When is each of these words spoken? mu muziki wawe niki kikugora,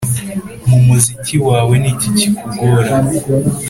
mu 0.69 0.77
muziki 0.85 1.35
wawe 1.47 1.75
niki 1.81 2.07
kikugora, 2.17 2.93